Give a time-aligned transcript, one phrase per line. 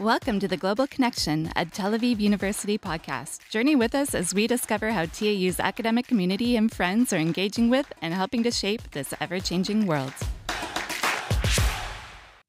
[0.00, 3.48] Welcome to the Global Connection at Tel Aviv University podcast.
[3.48, 7.92] Journey with us as we discover how TAU's academic community and friends are engaging with
[8.02, 10.12] and helping to shape this ever changing world.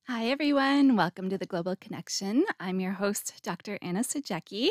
[0.07, 0.95] Hi, everyone.
[0.95, 2.45] Welcome to the Global Connection.
[2.59, 3.77] I'm your host, Dr.
[3.79, 4.69] Anna Sajecki.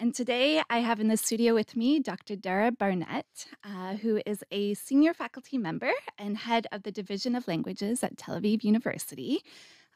[0.00, 2.34] And today I have in the studio with me Dr.
[2.34, 7.46] Dara Barnat, uh, who is a senior faculty member and head of the Division of
[7.46, 9.44] Languages at Tel Aviv University.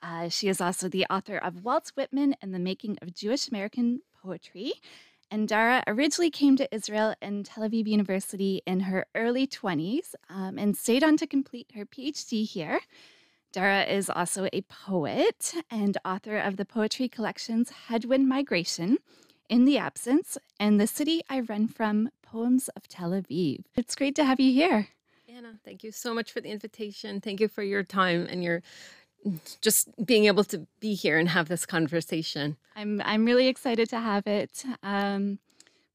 [0.02, 4.00] Uh, she is also the author of Walt Whitman and the Making of Jewish American
[4.22, 4.72] Poetry.
[5.30, 10.58] And Dara originally came to Israel and Tel Aviv University in her early 20s um,
[10.58, 12.80] and stayed on to complete her PhD here.
[13.52, 18.98] Dara is also a poet and author of the poetry collections Headwind Migration,
[19.48, 23.64] In the Absence, and The City I Run From Poems of Tel Aviv.
[23.76, 24.88] It's great to have you here.
[25.28, 27.20] Anna, thank you so much for the invitation.
[27.20, 28.62] Thank you for your time and your
[29.60, 32.56] just being able to be here and have this conversation.
[32.76, 34.64] I'm I'm really excited to have it.
[34.82, 35.38] Um,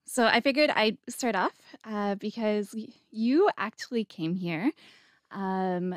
[0.05, 2.73] so I figured I'd start off uh, because
[3.11, 4.71] you actually came here
[5.31, 5.95] um,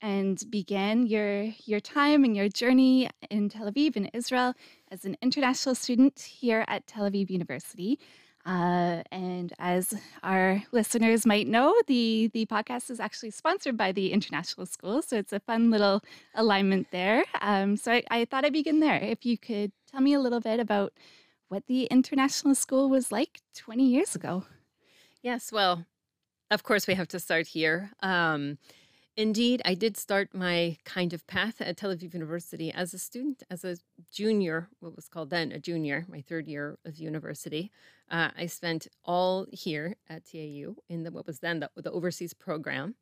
[0.00, 4.54] and began your your time and your journey in Tel Aviv in Israel
[4.90, 8.00] as an international student here at Tel Aviv University.
[8.44, 14.12] Uh, and as our listeners might know, the the podcast is actually sponsored by the
[14.12, 16.02] International School, so it's a fun little
[16.34, 17.24] alignment there.
[17.40, 18.96] Um, so I, I thought I'd begin there.
[18.96, 20.92] If you could tell me a little bit about
[21.48, 24.44] what the International School was like 20 years ago.
[25.22, 25.86] Yes, well,
[26.50, 27.92] of course we have to start here.
[28.00, 28.58] Um,
[29.16, 33.42] Indeed, I did start my kind of path at Tel Aviv University as a student,
[33.50, 33.76] as a
[34.10, 37.70] junior, what was called then a junior, my third year of university.
[38.10, 42.32] Uh, I spent all here at TAU in the what was then the, the overseas
[42.32, 42.94] program,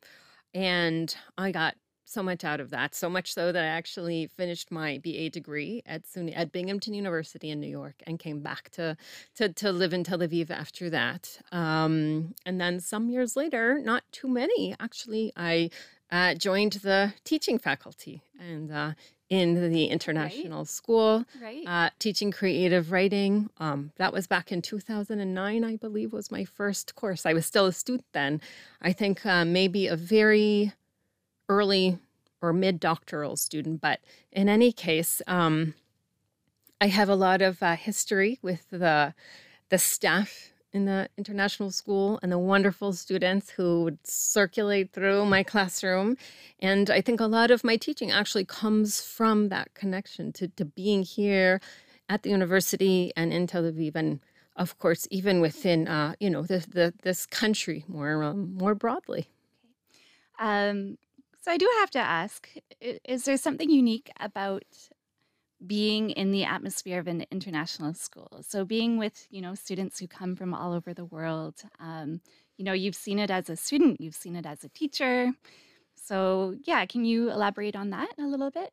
[0.52, 2.94] and I got so much out of that.
[2.94, 7.50] So much so that I actually finished my BA degree at SUNY at Binghamton University
[7.50, 8.96] in New York and came back to
[9.36, 11.40] to, to live in Tel Aviv after that.
[11.52, 15.70] Um, and then some years later, not too many actually, I
[16.10, 18.92] uh, joined the teaching faculty and uh,
[19.28, 20.68] in the international right.
[20.68, 21.64] school, right.
[21.66, 23.48] Uh, teaching creative writing.
[23.58, 27.24] Um, that was back in 2009, I believe, was my first course.
[27.24, 28.40] I was still a student then.
[28.82, 30.72] I think uh, maybe a very
[31.48, 31.98] early
[32.42, 34.00] or mid doctoral student, but
[34.32, 35.74] in any case, um,
[36.80, 39.14] I have a lot of uh, history with the
[39.68, 45.42] the staff in the international school and the wonderful students who would circulate through my
[45.52, 46.16] classroom.
[46.60, 50.64] And I think a lot of my teaching actually comes from that connection to, to
[50.64, 51.60] being here
[52.08, 53.94] at the university and in Tel Aviv.
[53.94, 54.20] And
[54.56, 59.28] of course, even within, uh, you know, the, the, this country more, um, more broadly.
[60.38, 60.98] Um,
[61.42, 62.48] so I do have to ask,
[62.80, 64.64] is there something unique about
[65.66, 68.42] being in the atmosphere of an international school.
[68.46, 71.62] So being with you know students who come from all over the world.
[71.78, 72.20] Um,
[72.56, 75.32] you know, you've seen it as a student, you've seen it as a teacher.
[75.94, 78.70] So yeah, can you elaborate on that a little bit?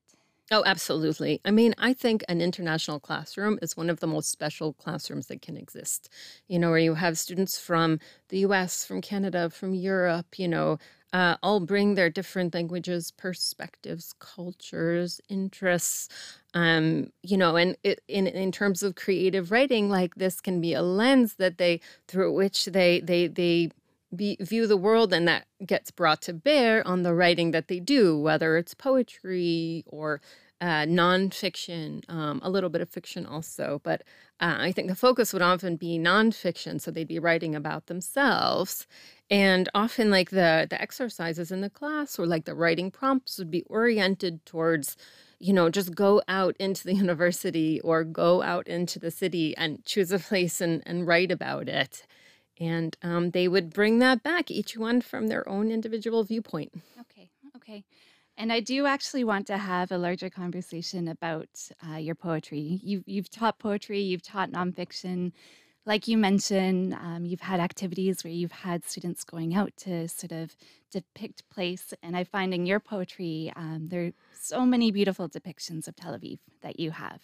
[0.50, 1.42] Oh, absolutely.
[1.44, 5.42] I mean, I think an international classroom is one of the most special classrooms that
[5.42, 6.10] can exist.
[6.48, 8.00] You know, where you have students from
[8.30, 10.80] the US, from Canada, from Europe, you know,
[11.14, 16.10] uh, all bring their different languages, perspectives, cultures, interests.
[16.54, 20.74] Um, you know, and it, in in terms of creative writing, like this can be
[20.74, 23.72] a lens that they through which they they they
[24.16, 27.80] be, view the world, and that gets brought to bear on the writing that they
[27.80, 30.22] do, whether it's poetry or
[30.60, 33.80] uh, nonfiction, um, a little bit of fiction also.
[33.84, 34.02] But
[34.40, 38.88] uh, I think the focus would often be nonfiction, so they'd be writing about themselves
[39.30, 43.52] and often like the the exercises in the class or like the writing prompts would
[43.52, 44.96] be oriented towards
[45.40, 49.84] you know just go out into the university or go out into the city and
[49.86, 52.06] choose a place and, and write about it
[52.60, 57.30] and um, they would bring that back each one from their own individual viewpoint okay
[57.56, 57.84] okay
[58.38, 61.50] and I do actually want to have a larger conversation about
[61.90, 62.80] uh, your poetry.
[62.84, 65.32] You've, you've taught poetry, you've taught nonfiction
[65.88, 70.34] like you mentioned, um, you've had activities where you've had students going out to sort
[70.34, 70.54] of
[70.92, 71.94] depict place.
[72.04, 76.12] And I find in your poetry, um, there are so many beautiful depictions of Tel
[76.12, 77.22] Aviv that you have.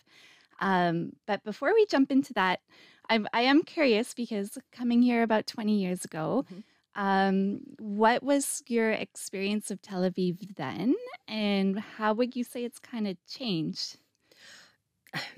[0.61, 2.61] Um, but before we jump into that,
[3.09, 6.61] I'm, I am curious because coming here about 20 years ago, mm-hmm.
[6.95, 10.95] Um, what was your experience of Tel Aviv then?
[11.27, 13.97] And how would you say it's kind of changed?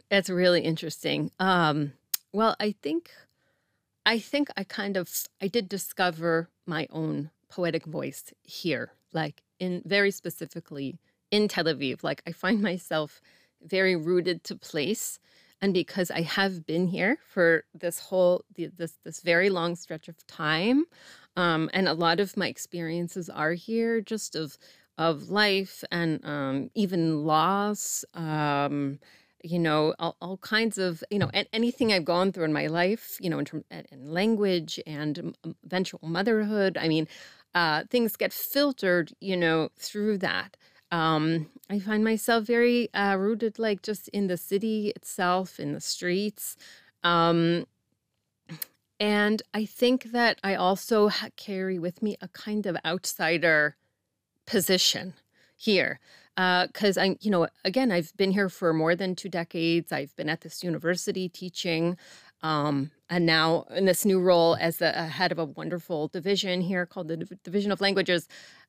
[0.10, 1.32] It's really interesting.
[1.40, 1.94] Um,
[2.32, 3.12] well, I think
[4.06, 5.10] I think I kind of
[5.42, 11.00] I did discover my own poetic voice here, like in very specifically
[11.32, 12.04] in Tel Aviv.
[12.04, 13.20] Like I find myself
[13.62, 15.20] very rooted to place
[15.62, 20.26] and because I have been here for this whole this this very long stretch of
[20.28, 20.86] time,
[21.36, 24.58] um, and a lot of my experiences are here, just of
[24.98, 28.06] of life and um, even loss.
[28.14, 29.00] Um,
[29.44, 33.18] you know, all, all, kinds of, you know, anything I've gone through in my life,
[33.22, 36.80] you know, in in language and eventual motherhood.
[36.82, 37.08] I mean,
[37.54, 40.58] uh, things get filtered, you know, through that.
[40.92, 45.82] Um, I find myself very uh, rooted, like just in the city itself, in the
[45.82, 46.58] streets.
[47.04, 47.66] Um,
[49.00, 53.76] and I think that I also carry with me a kind of outsider
[54.46, 55.14] position
[55.56, 56.00] here.
[56.36, 59.94] Because uh, I'm, you know, again, I've been here for more than two decades.
[59.94, 61.98] I've been at this university teaching.
[62.44, 66.86] Um, and now in this new role as the head of a wonderful division here
[66.86, 68.28] called the Division of Languages,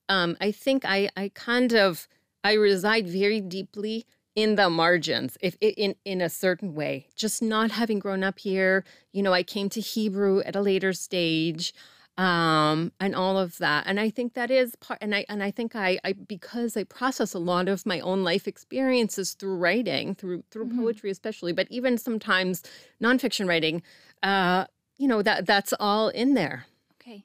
[0.09, 2.07] um, I think I, I kind of
[2.45, 4.07] I reside very deeply
[4.37, 8.85] in the margins if in in a certain way just not having grown up here.
[9.13, 11.75] You know i came to hebrew at a later stage
[12.17, 13.85] um and all of that.
[13.87, 16.85] And i think that is part and i and i think i i because i
[16.85, 20.83] process a lot of my own life experiences through writing through through mm-hmm.
[20.83, 22.63] poetry especially but even sometimes
[23.03, 23.83] nonfiction writing
[24.23, 24.67] uh
[24.99, 26.67] you know that that's all in there.
[27.01, 27.25] Okay,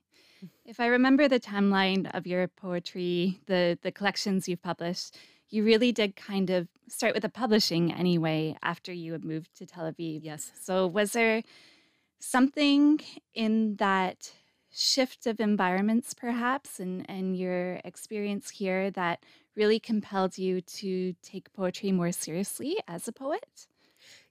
[0.66, 5.18] if I remember the timeline of your poetry, the the collections you've published,
[5.52, 9.66] you really did kind of start with the publishing anyway after you had moved to
[9.66, 10.22] Tel Aviv.
[10.24, 10.52] Yes.
[10.60, 11.44] So was there
[12.20, 13.02] something
[13.34, 14.32] in that
[14.74, 19.26] shift of environments perhaps and and your experience here that
[19.56, 23.68] really compelled you to take poetry more seriously as a poet?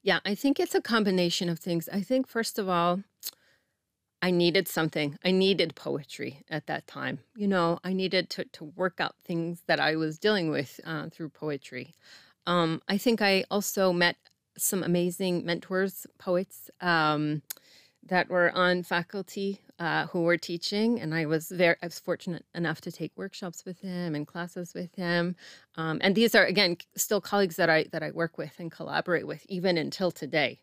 [0.02, 1.88] Yeah, I think it's a combination of things.
[1.92, 3.02] I think first of all,
[4.22, 5.18] I needed something.
[5.24, 7.20] I needed poetry at that time.
[7.36, 11.08] You know, I needed to, to work out things that I was dealing with uh,
[11.08, 11.94] through poetry.
[12.46, 14.16] Um, I think I also met
[14.58, 17.42] some amazing mentors, poets um,
[18.06, 22.44] that were on faculty uh, who were teaching, and I was very I was fortunate
[22.54, 25.36] enough to take workshops with him and classes with him.
[25.76, 29.26] Um, and these are again still colleagues that I that I work with and collaborate
[29.26, 30.60] with even until today.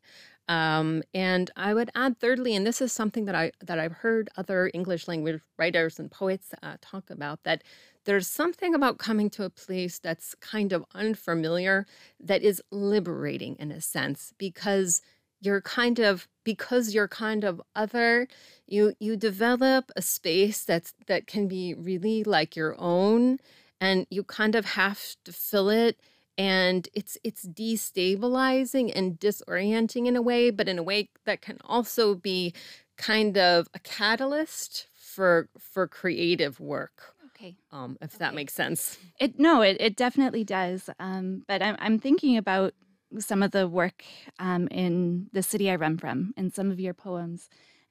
[0.48, 4.30] Um, and I would add thirdly, and this is something that I that I've heard
[4.38, 7.64] other English language writers and poets uh, talk about that
[8.06, 11.86] there's something about coming to a place that's kind of unfamiliar
[12.22, 15.02] that is liberating in a sense because
[15.42, 18.28] you're kind of because you're kind of other
[18.66, 23.38] you you develop a space that's that can be really like your own
[23.82, 26.00] and you kind of have to fill it
[26.38, 31.58] and it's it's destabilizing and disorienting in a way but in a way that can
[31.66, 32.54] also be
[32.98, 37.56] kind of a catalyst for for creative work okay.
[37.72, 38.18] um if okay.
[38.20, 38.98] that makes sense.
[39.20, 42.74] It no it, it definitely does um but i'm, I'm thinking about
[43.20, 44.04] some of the work
[44.40, 47.50] um in the city i run from and some of your poems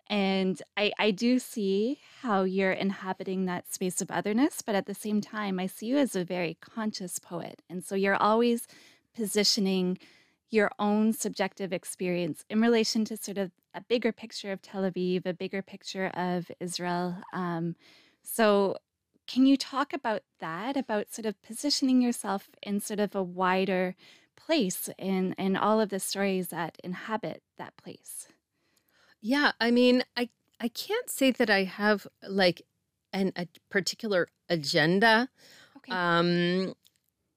[0.09, 4.95] and I, I do see how you're inhabiting that space of otherness, but at the
[4.95, 7.63] same time, I see you as a very conscious poet.
[7.69, 8.69] And so you're always
[9.15, 9.99] positioning
[10.51, 15.27] your own subjective experience in relation to sort of a bigger picture of Tel Aviv,
[15.27, 17.17] a bigger picture of Israel.
[17.33, 17.75] Um,
[18.23, 18.77] so,
[19.27, 23.97] can you talk about that, about sort of positioning yourself in sort of a wider
[24.37, 28.29] place in, in all of the stories that inhabit that place?
[29.21, 30.29] Yeah, I mean, I
[30.61, 32.63] I can't say that I have like
[33.13, 35.29] an a particular agenda
[35.79, 35.93] Okay.
[35.95, 36.75] um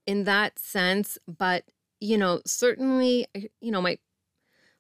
[0.06, 1.66] in that sense, but
[2.00, 3.98] you know, certainly uh, you know, my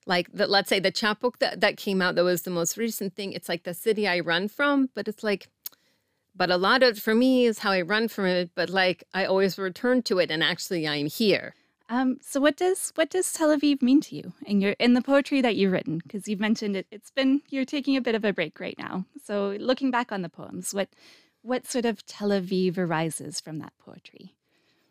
[0.08, 3.16] like the, let's say the chapbook that that came out that was the most recent
[3.16, 5.50] thing, it's like the city I run from, but it's like
[6.36, 9.26] but a lot of for me is how I run from it, but like I
[9.26, 11.56] always return to it and actually I'm here.
[11.92, 15.02] Um, so what does what does Tel Aviv mean to you in your in the
[15.02, 15.98] poetry that you've written?
[15.98, 19.06] Because you've mentioned it, it's been you're taking a bit of a break right now.
[19.24, 20.90] So looking back on the poems, what
[21.42, 24.36] what sort of Tel Aviv arises from that poetry?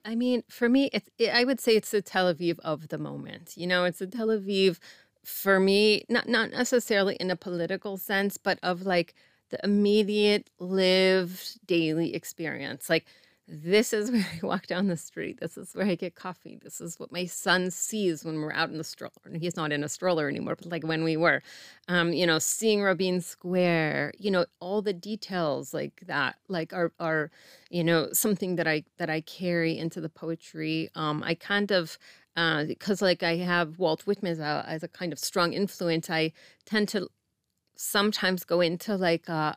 [0.04, 2.98] I mean, for me, it's it, I would say it's the Tel Aviv of the
[2.98, 3.52] moment.
[3.56, 4.80] You know, it's a Tel Aviv
[5.24, 9.14] for me, not not necessarily in a political sense, but of like
[9.50, 12.90] the immediate lived daily experience.
[12.90, 13.06] Like
[13.48, 15.40] this is where I walk down the street.
[15.40, 16.58] This is where I get coffee.
[16.62, 19.12] This is what my son sees when we're out in the stroller.
[19.24, 21.42] And he's not in a stroller anymore, but like when we were,
[21.88, 26.92] um, you know, seeing Rabin Square, you know, all the details like that, like are
[27.00, 27.30] are,
[27.70, 30.90] you know, something that I that I carry into the poetry.
[30.94, 31.98] Um, I kind of
[32.36, 36.10] uh, because like I have Walt Whitman as a, as a kind of strong influence.
[36.10, 36.32] I
[36.66, 37.08] tend to
[37.76, 39.56] sometimes go into like a,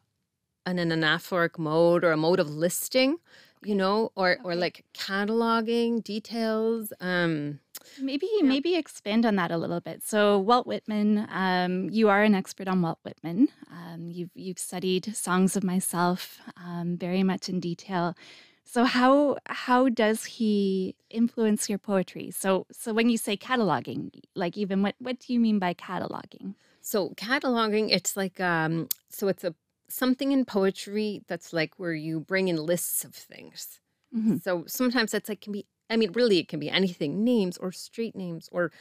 [0.66, 3.18] an, an anaphoric mode or a mode of listing
[3.64, 6.94] you know, or or like cataloging details.
[7.00, 7.60] Um,
[8.00, 8.48] Maybe Yeah.
[8.48, 10.04] maybe expand on that a little bit.
[10.04, 13.50] So Walt Whitman, um, you are an expert on Walt Whitman.
[13.72, 18.16] Um, you've you've studied Songs of Myself um, very much in detail.
[18.64, 22.32] So how how does he influence your poetry?
[22.32, 26.56] So so when you say cataloging, like even what what do you mean by cataloging?
[26.82, 29.54] So cataloging, it's like um, so it's a
[29.94, 33.80] something in poetry that's like where you bring in lists of things.
[34.14, 35.68] hmm So sometimes that's like can be.
[35.90, 38.72] I mean, really, it can be anything, names or street names or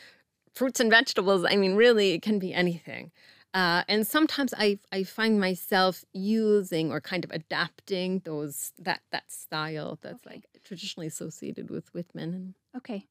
[0.54, 1.44] fruits and vegetables.
[1.48, 3.12] I mean, really, it can be anything.
[3.54, 9.30] Uh, and sometimes I I find myself using or kind of adapting those that that
[9.32, 10.30] style that's Okay.
[10.30, 12.54] like traditionally associated with Whitman.
[12.76, 13.08] Okay.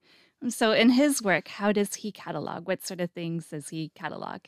[0.50, 2.68] So in his work, how does he catalog?
[2.68, 4.42] What sort of things does he catalog?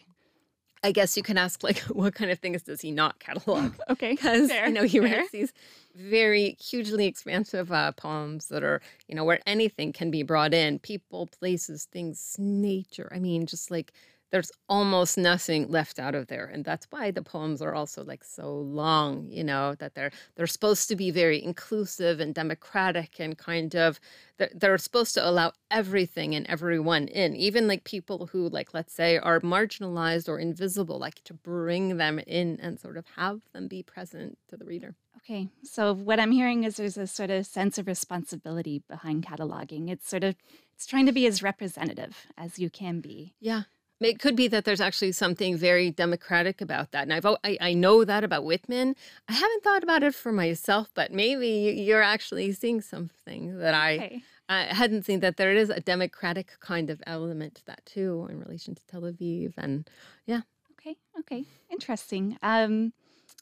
[0.84, 3.74] I guess you can ask like, what kind of things does he not catalog?
[3.90, 5.18] Okay, because you know he fair.
[5.20, 5.54] writes these
[5.96, 10.80] very hugely expansive uh, poems that are you know where anything can be brought in
[10.80, 13.92] people places things nature i mean just like
[14.32, 18.24] there's almost nothing left out of there and that's why the poems are also like
[18.24, 23.38] so long you know that they're they're supposed to be very inclusive and democratic and
[23.38, 24.00] kind of
[24.38, 28.94] they're, they're supposed to allow everything and everyone in even like people who like let's
[28.94, 33.68] say are marginalized or invisible like to bring them in and sort of have them
[33.68, 37.46] be present to the reader Okay, so what I'm hearing is there's a sort of
[37.46, 39.88] sense of responsibility behind cataloging.
[39.88, 40.36] It's sort of
[40.74, 43.36] it's trying to be as representative as you can be.
[43.40, 43.64] Yeah.
[44.02, 47.04] It could be that there's actually something very democratic about that.
[47.04, 48.96] And I've, I, I know that about Whitman.
[49.30, 53.74] I haven't thought about it for myself, but maybe you- you're actually seeing something that
[53.76, 54.24] I, Okay.
[54.50, 58.40] I hadn't seen that there is a democratic kind of element to that too in
[58.40, 59.54] relation to Tel Aviv.
[59.58, 59.88] And
[60.26, 60.42] yeah.
[60.74, 60.98] Okay.
[61.20, 61.46] Okay.
[61.70, 62.38] Interesting.
[62.42, 62.94] Um,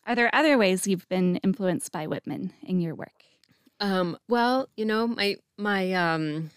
[0.06, 3.24] are there other ways you've been influenced by Whitman in your work?
[3.80, 6.50] Um, well, you know, my, my, um,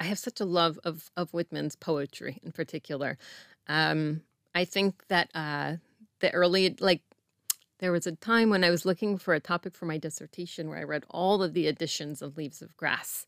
[0.00, 3.18] I have such a love of, of Whitman's poetry in particular.
[3.66, 4.22] Um,
[4.54, 5.76] I think that uh,
[6.20, 7.02] the early, like,
[7.80, 10.78] there was a time when I was looking for a topic for my dissertation where
[10.78, 13.26] I read all of the editions of Leaves of Grass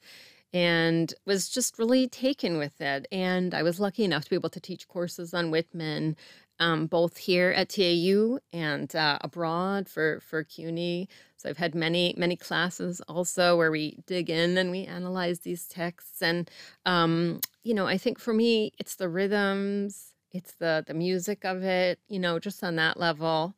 [0.53, 3.07] and was just really taken with it.
[3.13, 6.17] And I was lucky enough to be able to teach courses on Whitman,
[6.61, 11.09] um, both here at TAU and uh, abroad for for CUNY.
[11.37, 15.67] So I've had many many classes also where we dig in and we analyze these
[15.67, 16.23] texts.
[16.23, 16.49] And
[16.85, 21.65] um, you know, I think for me, it's the rhythms, it's the the music of
[21.65, 21.99] it.
[22.09, 23.55] You know, just on that level.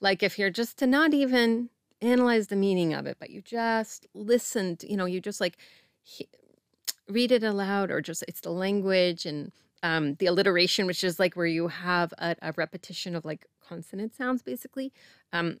[0.00, 1.68] Like if you're just to not even
[2.00, 4.78] analyze the meaning of it, but you just listen.
[4.78, 5.58] To, you know, you just like
[6.02, 6.28] he-
[7.08, 9.52] read it aloud or just it's the language and
[9.86, 14.16] um, the alliteration, which is like where you have a, a repetition of like consonant
[14.16, 14.92] sounds, basically.
[15.32, 15.58] Um,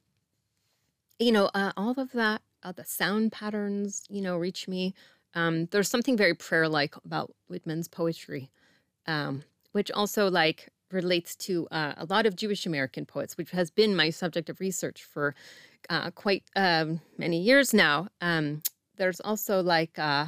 [1.20, 4.94] you know, uh, all of that, uh, the sound patterns, you know, reach me.
[5.34, 8.50] Um, there's something very prayer-like about Whitman's poetry,
[9.06, 13.70] um, which also like relates to uh, a lot of Jewish American poets, which has
[13.70, 15.36] been my subject of research for
[15.88, 18.08] uh, quite um, many years now.
[18.20, 18.62] Um,
[18.96, 20.26] there's also like uh,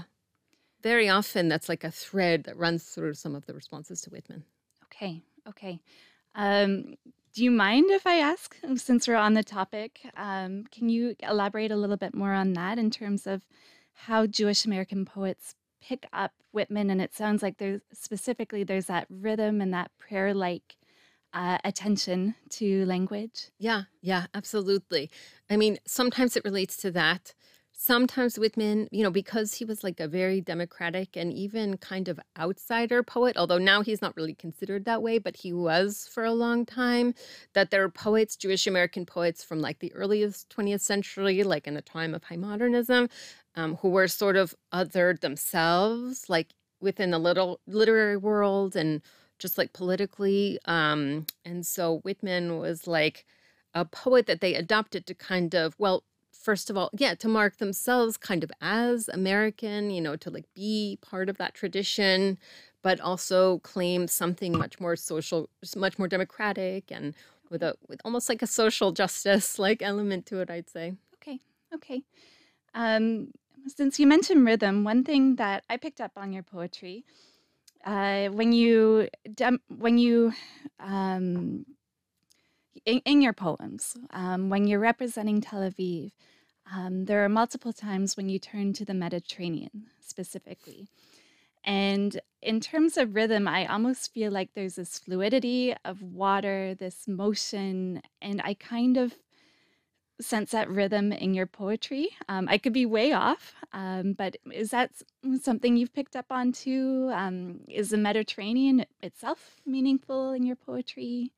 [0.82, 4.44] very often that's like a thread that runs through some of the responses to Whitman.
[4.84, 5.22] Okay.
[5.48, 5.80] Okay.
[6.34, 6.94] Um,
[7.34, 11.70] do you mind if I ask, since we're on the topic, um, can you elaborate
[11.70, 13.46] a little bit more on that in terms of
[13.92, 16.90] how Jewish American poets pick up Whitman?
[16.90, 20.76] And it sounds like there's specifically there's that rhythm and that prayer-like
[21.32, 23.50] uh, attention to language.
[23.58, 25.10] Yeah, yeah, absolutely.
[25.50, 27.34] I mean, sometimes it relates to that.
[27.80, 32.18] Sometimes Whitman, you know, because he was like a very democratic and even kind of
[32.36, 36.32] outsider poet, although now he's not really considered that way, but he was for a
[36.32, 37.14] long time,
[37.52, 41.74] that there are poets, Jewish American poets from like the earliest 20th century, like in
[41.74, 43.08] the time of high modernism,
[43.54, 49.02] um, who were sort of othered themselves, like within the little literary world and
[49.38, 50.58] just like politically.
[50.64, 53.24] Um, and so Whitman was like,
[53.74, 56.02] a poet that they adopted to kind of well
[56.40, 60.46] first of all yeah to mark themselves kind of as american you know to like
[60.54, 62.38] be part of that tradition
[62.82, 67.14] but also claim something much more social much more democratic and
[67.50, 70.94] with a with almost like a social justice like element to it i'd say
[71.28, 71.40] Okay.
[71.74, 72.02] Okay.
[72.74, 73.32] Um,
[73.66, 77.04] since you mentioned rhythm, one thing that I picked up on your poetry,
[77.84, 79.08] uh, when you
[79.68, 80.32] when you
[80.80, 81.66] um,
[82.84, 86.12] in, in your poems, um, when you're representing Tel Aviv,
[86.74, 90.88] um, there are multiple times when you turn to the Mediterranean specifically.
[91.64, 97.08] And in terms of rhythm, I almost feel like there's this fluidity of water, this
[97.08, 99.14] motion, and I kind of
[100.20, 102.10] sense that rhythm in your poetry.
[102.28, 104.90] Um, I could be way off, um, but is that
[105.40, 107.10] something you've picked up on too?
[107.12, 111.32] Um, is the Mediterranean itself meaningful in your poetry?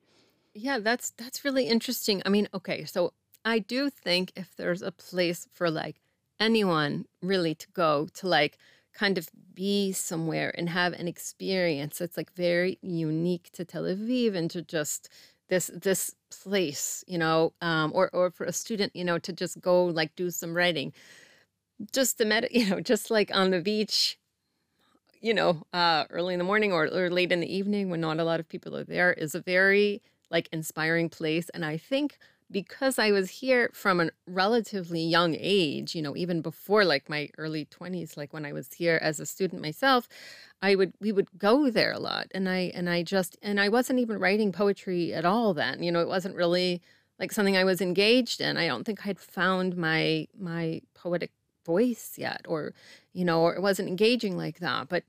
[0.53, 2.21] Yeah, that's that's really interesting.
[2.25, 3.13] I mean, okay, so
[3.45, 6.01] I do think if there's a place for like
[6.39, 8.57] anyone really to go to like
[8.93, 14.35] kind of be somewhere and have an experience that's like very unique to Tel Aviv
[14.35, 15.09] and to just
[15.49, 19.61] this this place, you know, um, or or for a student, you know, to just
[19.61, 20.91] go like do some writing,
[21.93, 24.17] just the med, you know, just like on the beach
[25.21, 28.19] you know, uh, early in the morning or, or late in the evening when not
[28.19, 31.49] a lot of people are there is a very like inspiring place.
[31.49, 32.17] And I think
[32.49, 37.29] because I was here from a relatively young age, you know, even before like my
[37.37, 40.07] early 20s, like when I was here as a student myself,
[40.61, 42.27] I would we would go there a lot.
[42.33, 45.81] And I and I just and I wasn't even writing poetry at all then.
[45.83, 46.81] You know, it wasn't really
[47.19, 48.57] like something I was engaged in.
[48.57, 51.31] I don't think I'd found my my poetic
[51.65, 52.73] voice yet or
[53.13, 54.89] you know, or it wasn't engaging like that.
[54.89, 55.03] But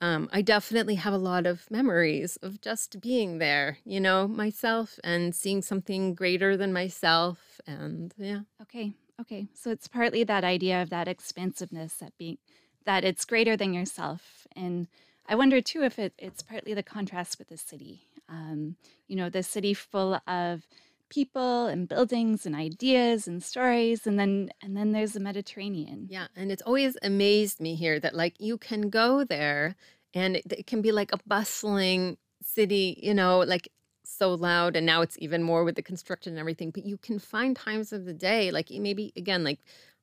[0.00, 4.98] um, I definitely have a lot of memories of just being there, you know, myself
[5.02, 7.60] and seeing something greater than myself.
[7.66, 8.40] And yeah.
[8.62, 9.48] Okay, okay.
[9.54, 12.38] So it's partly that idea of that expansiveness, that being
[12.84, 14.88] that it's greater than yourself, and
[15.28, 18.00] I wonder too if it, it's partly the contrast with the city.
[18.30, 18.76] Um,
[19.08, 20.66] you know, the city full of
[21.08, 26.06] people and buildings and ideas and stories, and then and then there's the Mediterranean.
[26.10, 26.26] Yeah.
[26.36, 29.76] And it's always amazed me here that like you can go there
[30.14, 33.68] and it, it can be like a bustling city, you know, like
[34.04, 34.76] so loud.
[34.76, 36.70] And now it's even more with the construction and everything.
[36.70, 39.60] But you can find times of the day, like maybe again, like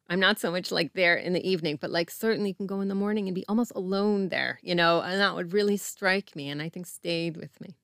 [0.07, 2.81] I'm not so much like there in the evening, but like certainly you can go
[2.81, 6.35] in the morning and be almost alone there, you know, and that would really strike
[6.35, 7.75] me and I think stayed with me.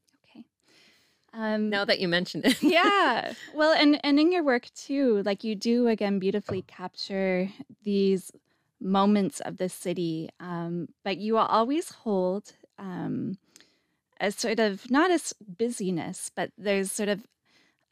[1.34, 2.62] Um, now that you mention it.
[2.64, 3.34] yeah.
[3.54, 7.50] Well, and and in your work too, like you do again beautifully capture
[7.84, 8.32] these
[8.82, 13.38] moments of the city, um, but you will always hold um,
[14.20, 17.26] a sort of not as busyness, but there's sort of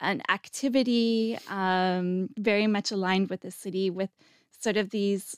[0.00, 4.10] an activity um, very much aligned with the city, with
[4.50, 5.36] sort of these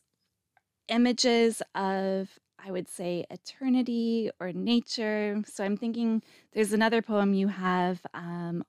[0.88, 5.42] images of, I would say, eternity or nature.
[5.46, 6.22] So I'm thinking
[6.52, 8.00] there's another poem you have.
[8.14, 8.64] Um,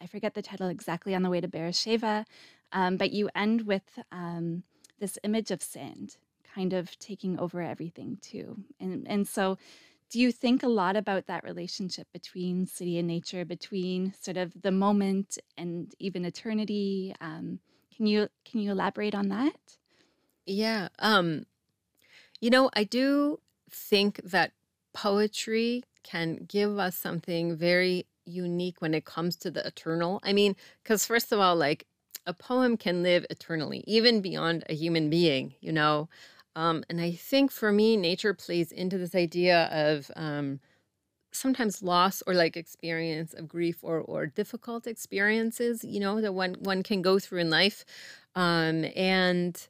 [0.00, 2.26] I forget the title exactly on the way to Beersheba,
[2.72, 4.64] um, but you end with um,
[4.98, 6.16] this image of sand
[6.54, 8.56] kind of taking over everything too.
[8.80, 9.58] And and so
[10.10, 14.52] do you think a lot about that relationship between city and nature, between sort of
[14.62, 17.14] the moment and even eternity?
[17.20, 17.60] Um,
[17.94, 19.76] can you can you elaborate on that?
[20.46, 20.88] Yeah.
[20.98, 21.44] Um,
[22.40, 24.52] you know, I do think that
[24.94, 30.20] poetry can give us something very unique when it comes to the eternal.
[30.22, 31.86] I mean, because first of all, like
[32.26, 36.08] a poem can live eternally, even beyond a human being, you know.
[36.56, 40.60] Um, and I think for me, nature plays into this idea of um,
[41.32, 46.56] sometimes loss or like experience of grief or or difficult experiences, you know, that one
[46.60, 47.84] one can go through in life.
[48.34, 49.68] Um, and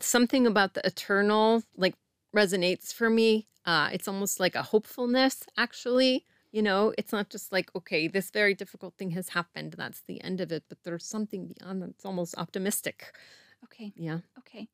[0.00, 1.94] something about the eternal like
[2.34, 3.46] resonates for me.
[3.64, 6.24] Uh, it's almost like a hopefulness, actually.
[6.52, 9.74] You know, it's not just like, okay, this very difficult thing has happened.
[9.76, 10.64] That's the end of it.
[10.68, 11.90] But there's something beyond that.
[11.90, 13.14] It's almost optimistic.
[13.64, 14.20] Okay, Yeah.
[14.38, 14.68] okay,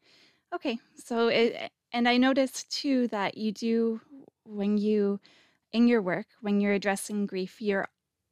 [0.55, 0.79] okay.
[0.97, 4.01] So it, and I noticed too that you do
[4.45, 5.21] when you
[5.73, 7.89] in your work when you're addressing grief, you're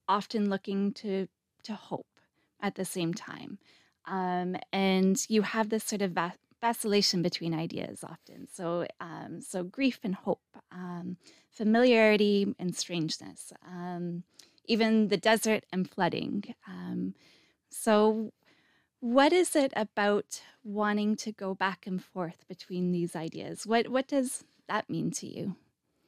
[0.08, 1.28] often looking to
[1.64, 2.06] to hope
[2.60, 3.58] at the same time,
[4.06, 8.46] um, and you have this sort of va- vacillation between ideas often.
[8.52, 10.42] So um, so grief and hope,
[10.72, 11.16] um,
[11.50, 14.24] familiarity and strangeness, um,
[14.66, 16.54] even the desert and flooding.
[16.68, 17.14] Um,
[17.70, 18.32] so
[19.00, 23.66] what is it about wanting to go back and forth between these ideas?
[23.66, 25.56] What what does that mean to you?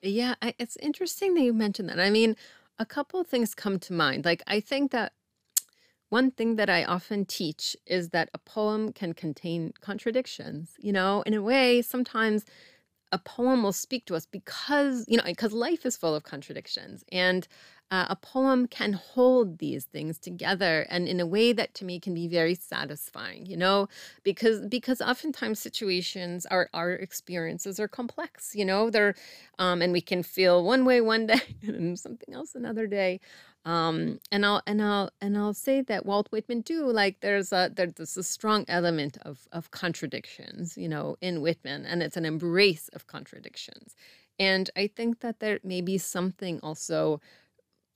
[0.03, 0.35] Yeah.
[0.43, 2.01] I, it's interesting that you mentioned that.
[2.01, 2.37] I mean,
[2.79, 4.25] a couple of things come to mind.
[4.25, 5.13] Like, I think that
[6.13, 10.75] One thing that I often teach is that a poem can contain contradictions.
[10.79, 12.45] You know, in a way, sometimes
[13.13, 17.03] a poem will speak to us because, you know, because life is full of contradictions.
[17.11, 17.49] And
[17.93, 22.01] uh, a poem can hold these things together and in a way that to me
[22.01, 23.87] can be very satisfying, you know,
[24.25, 29.15] because because oftentimes situations our our experiences are complex, you know, they're
[29.59, 33.21] um and we can feel one way one day and something else another day.
[33.65, 36.87] Um, and I'll and I'll and I'll say that Walt Whitman too.
[36.87, 42.03] Like there's a there's a strong element of of contradictions, you know, in Whitman, and
[42.03, 43.95] it's an embrace of contradictions.
[44.39, 47.21] And I think that there may be something also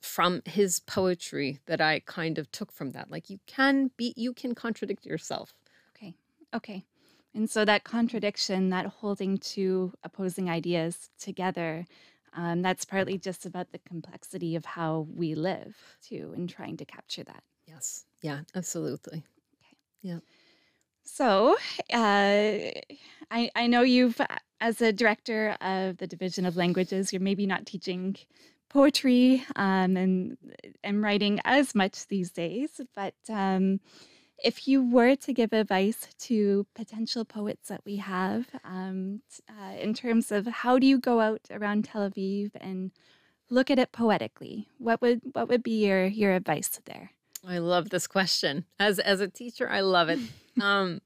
[0.06, 3.10] from his poetry that I kind of took from that.
[3.10, 5.52] Like you can be, you can contradict yourself.
[5.94, 6.14] Okay.
[6.54, 6.84] Okay.
[7.34, 11.84] And so that contradiction, that holding two opposing ideas together,
[12.34, 16.84] um, that's partly just about the complexity of how we live, too, and trying to
[16.84, 17.42] capture that.
[17.66, 18.04] Yes.
[18.22, 19.18] Yeah, absolutely.
[19.18, 19.76] Okay.
[20.00, 20.18] Yeah.
[21.04, 21.56] So,
[21.92, 22.72] uh,
[23.30, 24.20] I, I know you've,
[24.60, 28.16] as a director of the Division of Languages, you're maybe not teaching
[28.68, 30.36] poetry um, and
[30.82, 33.80] and writing as much these days, but um,
[34.38, 39.94] if you were to give advice to potential poets that we have um, uh, in
[39.94, 42.92] terms of how do you go out around Tel Aviv and
[43.48, 47.12] look at it poetically, what would what would be your your advice there?
[47.46, 48.64] I love this question.
[48.78, 50.18] As as a teacher, I love it.
[50.60, 51.00] um,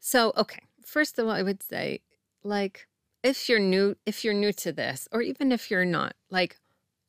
[0.00, 2.00] so okay, first of all, I would say,
[2.42, 2.86] like,
[3.22, 6.58] if you're new, if you're new to this, or even if you're not, like,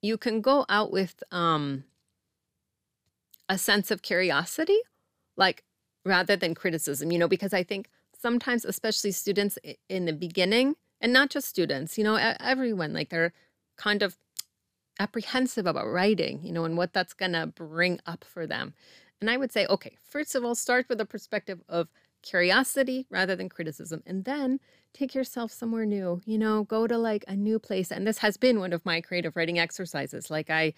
[0.02, 1.84] you can go out with um
[3.50, 4.78] a sense of curiosity
[5.38, 5.64] like
[6.06, 9.58] rather than criticism, you know, because I think sometimes, especially students
[9.90, 13.34] in the beginning, and not just students, you know, everyone, like they're
[13.78, 14.18] kind of
[15.00, 18.74] apprehensive about writing, you know, and what that's going to bring up for them.
[19.22, 21.90] And I would say, okay, first of all, start with a perspective of
[22.28, 24.04] curiosity rather than criticism.
[24.06, 24.60] And then
[24.94, 27.92] take yourself somewhere new, you know, go to like a new place.
[27.92, 30.30] And this has been one of my creative writing exercises.
[30.30, 30.74] Like I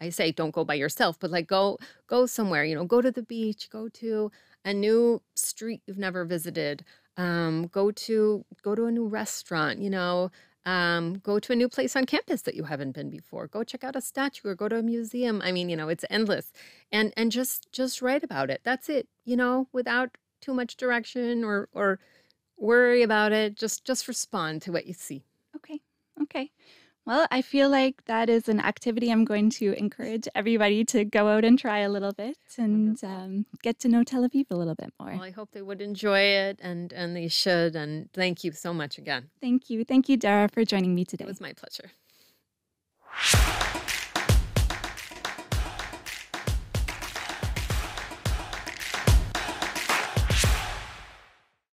[0.00, 3.10] I say don't go by yourself, but like go go somewhere, you know, go to
[3.10, 4.30] the beach, go to
[4.64, 6.84] a new street you've never visited,
[7.16, 10.30] um, go to go to a new restaurant, you know,
[10.66, 13.46] um, go to a new place on campus that you haven't been before.
[13.46, 15.40] Go check out a statue or go to a museum.
[15.44, 16.52] I mean, you know, it's endless.
[16.92, 18.60] And and just just write about it.
[18.64, 21.98] That's it, you know, without too much direction or or
[22.56, 23.56] worry about it.
[23.56, 25.22] Just just respond to what you see.
[25.56, 25.80] Okay.
[26.22, 26.50] Okay.
[27.06, 31.28] Well, I feel like that is an activity I'm going to encourage everybody to go
[31.28, 34.74] out and try a little bit and um, get to know Tel Aviv a little
[34.74, 35.12] bit more.
[35.12, 37.74] Well, I hope they would enjoy it and, and they should.
[37.74, 39.30] And thank you so much again.
[39.40, 39.82] Thank you.
[39.84, 41.24] Thank you, Dara, for joining me today.
[41.24, 41.90] It was my pleasure.